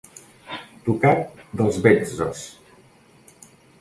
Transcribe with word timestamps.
Tocat 0.87 1.45
dels 1.61 1.77
betzos! 1.85 2.43